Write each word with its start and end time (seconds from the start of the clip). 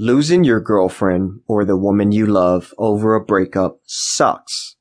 Losing 0.00 0.44
your 0.44 0.60
girlfriend 0.60 1.40
or 1.48 1.64
the 1.64 1.76
woman 1.76 2.12
you 2.12 2.24
love 2.24 2.72
over 2.78 3.16
a 3.16 3.20
breakup 3.20 3.80
sucks. 3.84 4.76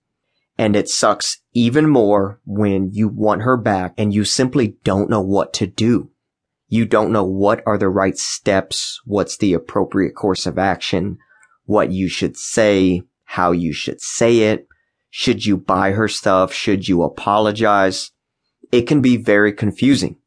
And 0.59 0.75
it 0.75 0.87
sucks 0.87 1.41
even 1.53 1.89
more 1.89 2.39
when 2.45 2.91
you 2.91 3.07
want 3.07 3.41
her 3.41 3.57
back 3.57 3.95
and 3.97 4.13
you 4.13 4.23
simply 4.23 4.77
don't 4.83 5.09
know 5.09 5.21
what 5.21 5.53
to 5.55 5.65
do. 5.65 6.11
You 6.67 6.85
don't 6.85 7.11
know 7.11 7.23
what 7.23 7.63
are 7.65 7.79
the 7.79 7.89
right 7.89 8.15
steps, 8.15 9.01
what's 9.05 9.37
the 9.37 9.53
appropriate 9.53 10.13
course 10.13 10.45
of 10.45 10.59
action, 10.59 11.17
what 11.65 11.91
you 11.91 12.07
should 12.07 12.37
say, 12.37 13.01
how 13.23 13.53
you 13.53 13.73
should 13.73 13.99
say 13.99 14.41
it. 14.41 14.67
Should 15.09 15.47
you 15.47 15.57
buy 15.57 15.93
her 15.93 16.07
stuff? 16.07 16.53
Should 16.53 16.87
you 16.87 17.01
apologize? 17.01 18.11
It 18.71 18.83
can 18.83 19.01
be 19.01 19.17
very 19.17 19.51
confusing 19.51 20.17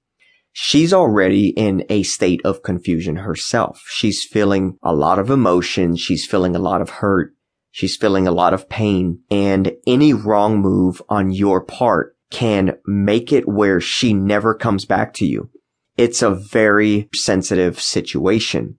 she's 0.53 0.93
already 0.93 1.49
in 1.51 1.85
a 1.89 2.03
state 2.03 2.41
of 2.45 2.63
confusion 2.63 3.17
herself. 3.17 3.83
She's 3.89 4.25
feeling 4.25 4.79
a 4.83 4.95
lot 4.95 5.19
of 5.19 5.31
emotion. 5.31 5.97
She's 5.97 6.27
feeling 6.27 6.57
a 6.57 6.61
lot 6.61 6.81
of 6.81 6.91
hurt. 6.91 7.35
She's 7.71 7.97
feeling 7.97 8.27
a 8.27 8.33
lot 8.33 8.53
of 8.53 8.69
pain 8.69 9.21
and 9.31 9.73
any 9.87 10.13
wrong 10.13 10.61
move 10.61 11.01
on 11.09 11.31
your 11.31 11.61
part 11.61 12.17
can 12.31 12.77
make 12.87 13.33
it 13.33 13.49
where 13.49 13.81
she 13.81 14.13
never 14.13 14.55
comes 14.55 14.85
back 14.85 15.13
to 15.15 15.27
you. 15.27 15.51
It's 15.97 16.23
a 16.23 16.35
very 16.35 17.09
sensitive 17.15 17.81
situation. 17.81 18.79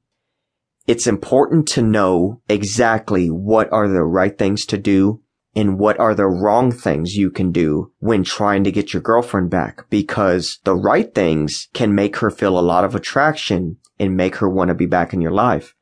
It's 0.87 1.07
important 1.07 1.67
to 1.69 1.81
know 1.81 2.41
exactly 2.49 3.27
what 3.27 3.71
are 3.71 3.87
the 3.87 4.03
right 4.03 4.37
things 4.37 4.65
to 4.67 4.77
do 4.77 5.21
and 5.55 5.77
what 5.77 5.99
are 5.99 6.15
the 6.15 6.27
wrong 6.27 6.71
things 6.71 7.17
you 7.17 7.29
can 7.29 7.51
do 7.51 7.91
when 7.99 8.23
trying 8.23 8.63
to 8.63 8.71
get 8.71 8.93
your 8.93 9.01
girlfriend 9.01 9.49
back 9.49 9.89
because 9.89 10.59
the 10.63 10.75
right 10.75 11.13
things 11.13 11.67
can 11.73 11.93
make 11.93 12.17
her 12.17 12.31
feel 12.31 12.57
a 12.57 12.61
lot 12.61 12.83
of 12.83 12.95
attraction 12.95 13.77
and 13.99 14.15
make 14.15 14.37
her 14.37 14.49
want 14.49 14.69
to 14.69 14.73
be 14.73 14.85
back 14.85 15.13
in 15.13 15.21
your 15.21 15.31
life. 15.31 15.75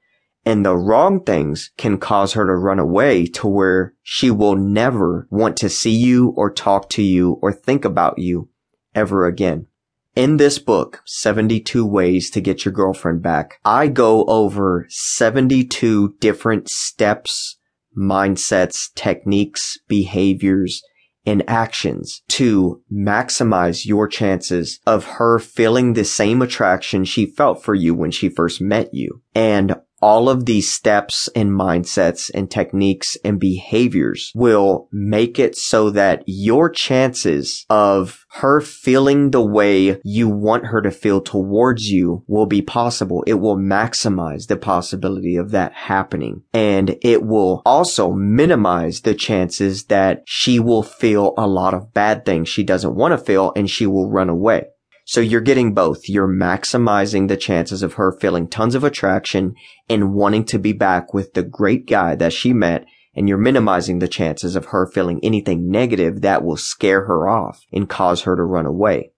And 0.45 0.65
the 0.65 0.75
wrong 0.75 1.23
things 1.23 1.71
can 1.77 1.97
cause 1.97 2.33
her 2.33 2.45
to 2.45 2.55
run 2.55 2.79
away 2.79 3.25
to 3.27 3.47
where 3.47 3.93
she 4.01 4.31
will 4.31 4.55
never 4.55 5.27
want 5.29 5.57
to 5.57 5.69
see 5.69 5.95
you 5.95 6.33
or 6.35 6.51
talk 6.51 6.89
to 6.91 7.03
you 7.03 7.33
or 7.41 7.53
think 7.53 7.85
about 7.85 8.17
you 8.17 8.49
ever 8.95 9.25
again. 9.25 9.67
In 10.15 10.37
this 10.37 10.57
book, 10.57 11.01
72 11.05 11.85
Ways 11.85 12.29
to 12.31 12.41
Get 12.41 12.65
Your 12.65 12.73
Girlfriend 12.73 13.21
Back, 13.21 13.59
I 13.63 13.87
go 13.87 14.25
over 14.25 14.87
72 14.89 16.15
different 16.19 16.67
steps 16.67 17.58
mindsets, 17.97 18.93
techniques, 18.95 19.77
behaviors, 19.87 20.81
and 21.25 21.43
actions 21.47 22.23
to 22.27 22.81
maximize 22.91 23.85
your 23.85 24.07
chances 24.07 24.79
of 24.85 25.05
her 25.05 25.37
feeling 25.37 25.93
the 25.93 26.05
same 26.05 26.41
attraction 26.41 27.03
she 27.03 27.25
felt 27.25 27.63
for 27.63 27.75
you 27.75 27.93
when 27.93 28.11
she 28.11 28.29
first 28.29 28.61
met 28.61 28.93
you. 28.93 29.21
And 29.35 29.75
all 30.01 30.29
of 30.29 30.45
these 30.45 30.71
steps 30.71 31.29
and 31.35 31.51
mindsets 31.51 32.29
and 32.33 32.49
techniques 32.49 33.17
and 33.23 33.39
behaviors 33.39 34.31
will 34.35 34.87
make 34.91 35.39
it 35.39 35.55
so 35.55 35.89
that 35.89 36.23
your 36.25 36.69
chances 36.69 37.65
of 37.69 38.25
her 38.33 38.61
feeling 38.61 39.31
the 39.31 39.45
way 39.45 39.99
you 40.03 40.29
want 40.29 40.67
her 40.67 40.81
to 40.81 40.91
feel 40.91 41.21
towards 41.21 41.89
you 41.89 42.23
will 42.27 42.45
be 42.45 42.61
possible. 42.61 43.23
It 43.25 43.35
will 43.35 43.57
maximize 43.57 44.47
the 44.47 44.57
possibility 44.57 45.35
of 45.35 45.51
that 45.51 45.73
happening. 45.73 46.43
And 46.53 46.97
it 47.01 47.23
will 47.23 47.61
also 47.65 48.11
minimize 48.11 49.01
the 49.01 49.15
chances 49.15 49.85
that 49.85 50.23
she 50.25 50.59
will 50.59 50.83
feel 50.83 51.33
a 51.37 51.47
lot 51.47 51.73
of 51.73 51.93
bad 51.93 52.25
things 52.25 52.49
she 52.49 52.63
doesn't 52.63 52.95
want 52.95 53.11
to 53.11 53.17
feel 53.17 53.51
and 53.55 53.69
she 53.69 53.85
will 53.85 54.09
run 54.09 54.29
away. 54.29 54.67
So 55.09 55.21
you're 55.21 55.41
getting 55.41 55.73
both. 55.73 56.07
You're 56.07 56.27
maximizing 56.27 57.29
the 57.29 57.35
chances 57.35 57.81
of 57.81 57.93
her 57.93 58.11
feeling 58.11 58.47
tons 58.47 58.75
of 58.75 58.83
attraction 58.83 59.55
and 59.89 60.13
wanting 60.13 60.45
to 60.45 60.59
be 60.59 60.71
back 60.71 61.15
with 61.15 61.33
the 61.33 61.41
great 61.41 61.87
guy 61.87 62.13
that 62.13 62.31
she 62.31 62.53
met. 62.53 62.85
And 63.15 63.27
you're 63.27 63.39
minimizing 63.39 63.97
the 63.97 64.07
chances 64.07 64.55
of 64.55 64.65
her 64.65 64.85
feeling 64.85 65.19
anything 65.23 65.67
negative 65.67 66.21
that 66.21 66.43
will 66.43 66.57
scare 66.57 67.05
her 67.05 67.27
off 67.27 67.65
and 67.71 67.89
cause 67.89 68.21
her 68.21 68.35
to 68.35 68.43
run 68.43 68.67
away. 68.67 69.11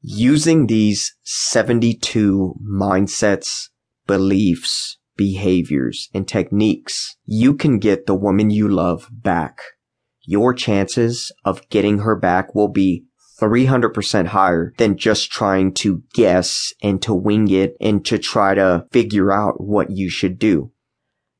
Using 0.00 0.68
these 0.68 1.12
72 1.24 2.54
mindsets, 2.64 3.70
beliefs, 4.06 4.98
behaviors, 5.16 6.08
and 6.14 6.28
techniques, 6.28 7.16
you 7.24 7.56
can 7.56 7.80
get 7.80 8.06
the 8.06 8.14
woman 8.14 8.50
you 8.50 8.68
love 8.68 9.08
back. 9.10 9.60
Your 10.20 10.54
chances 10.54 11.32
of 11.44 11.68
getting 11.68 11.98
her 11.98 12.14
back 12.14 12.54
will 12.54 12.68
be 12.68 13.06
300% 13.42 14.26
higher 14.28 14.72
than 14.78 14.96
just 14.96 15.30
trying 15.30 15.74
to 15.74 16.02
guess 16.14 16.72
and 16.80 17.02
to 17.02 17.12
wing 17.12 17.50
it 17.50 17.76
and 17.80 18.04
to 18.06 18.16
try 18.16 18.54
to 18.54 18.86
figure 18.92 19.32
out 19.32 19.60
what 19.60 19.90
you 19.90 20.08
should 20.08 20.38
do. 20.38 20.70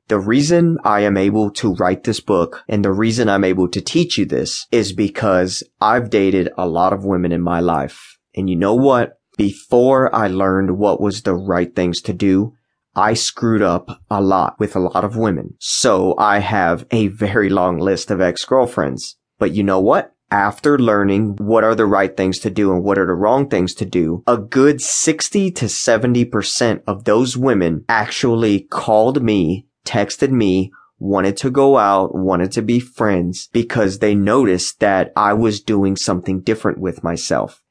The 0.09 0.19
reason 0.19 0.79
I 0.85 1.01
am 1.01 1.17
able 1.17 1.51
to 1.53 1.75
write 1.75 2.03
this 2.03 2.19
book 2.21 2.65
and 2.69 2.85
the 2.85 2.93
reason 2.93 3.29
I'm 3.29 3.45
able 3.45 3.69
to 3.69 3.81
teach 3.81 4.19
you 4.19 4.27
this 4.27 4.67
is 4.73 4.93
because 4.93 5.63
I've 5.81 6.11
dated 6.11 6.51
a 6.59 6.67
lot 6.67 6.93
of 6.93 7.05
women 7.05 7.31
in 7.31 7.41
my 7.41 7.61
life. 7.61 8.19
And 8.35 8.51
you 8.51 8.57
know 8.57 8.75
what? 8.75 9.21
Before 9.39 10.15
I 10.15 10.27
learned 10.27 10.77
what 10.77 11.01
was 11.01 11.23
the 11.23 11.35
right 11.35 11.75
things 11.75 12.03
to 12.03 12.13
do, 12.13 12.53
I 12.95 13.15
screwed 13.15 13.63
up 13.63 14.03
a 14.11 14.21
lot 14.21 14.57
with 14.59 14.77
a 14.77 14.81
lot 14.81 15.05
of 15.05 15.17
women. 15.17 15.55
So 15.61 16.15
I 16.19 16.41
have 16.41 16.85
a 16.91 17.07
very 17.07 17.49
long 17.49 17.79
list 17.79 18.11
of 18.11 18.21
ex-girlfriends. 18.21 19.17
But 19.39 19.53
you 19.53 19.63
know 19.63 19.81
what? 19.81 20.13
After 20.33 20.79
learning 20.79 21.37
what 21.37 21.63
are 21.63 21.75
the 21.75 21.85
right 21.85 22.17
things 22.17 22.39
to 22.39 22.49
do 22.49 22.73
and 22.73 22.83
what 22.83 22.99
are 22.99 23.07
the 23.07 23.13
wrong 23.13 23.49
things 23.51 23.75
to 23.75 23.85
do, 23.85 24.25
a 24.27 24.39
good 24.39 24.81
60 24.81 25.51
to 25.51 25.67
70% 25.67 26.83
of 26.87 27.05
those 27.05 27.37
women 27.37 27.85
actually 27.87 28.61
called 28.61 29.23
me, 29.23 29.67
texted 29.85 30.31
me, 30.31 30.73
wanted 30.99 31.37
to 31.37 31.51
go 31.51 31.77
out, 31.77 32.15
wanted 32.15 32.51
to 32.51 32.63
be 32.63 32.81
friends 32.81 33.51
because 33.53 33.99
they 33.99 34.15
noticed 34.15 34.81
that 34.81 35.13
I 35.15 35.35
was 35.35 35.61
doing 35.61 35.97
something 35.97 36.41
different 36.41 36.79
with 36.79 37.05
myself. 37.05 37.63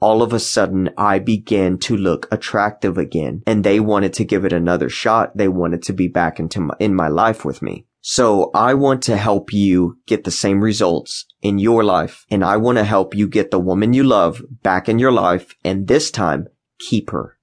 All 0.00 0.22
of 0.22 0.32
a 0.32 0.40
sudden, 0.40 0.90
I 0.96 1.18
began 1.18 1.78
to 1.80 1.96
look 1.96 2.28
attractive 2.30 2.96
again 2.96 3.42
and 3.46 3.62
they 3.62 3.78
wanted 3.78 4.14
to 4.14 4.24
give 4.24 4.46
it 4.46 4.52
another 4.54 4.88
shot. 4.88 5.36
They 5.36 5.48
wanted 5.48 5.82
to 5.82 5.92
be 5.92 6.08
back 6.08 6.40
into 6.40 6.60
my, 6.60 6.74
in 6.78 6.94
my 6.94 7.08
life 7.08 7.44
with 7.44 7.60
me. 7.60 7.86
So 8.08 8.52
I 8.54 8.74
want 8.74 9.02
to 9.02 9.16
help 9.16 9.52
you 9.52 9.98
get 10.06 10.22
the 10.22 10.30
same 10.30 10.60
results 10.60 11.26
in 11.42 11.58
your 11.58 11.82
life. 11.82 12.24
And 12.30 12.44
I 12.44 12.56
want 12.56 12.78
to 12.78 12.84
help 12.84 13.16
you 13.16 13.26
get 13.26 13.50
the 13.50 13.58
woman 13.58 13.94
you 13.94 14.04
love 14.04 14.40
back 14.62 14.88
in 14.88 15.00
your 15.00 15.10
life. 15.10 15.56
And 15.64 15.88
this 15.88 16.12
time, 16.12 16.46
keep 16.78 17.10
her. 17.10 17.35